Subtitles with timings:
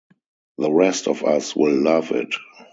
[0.57, 2.33] The rest of us will love it.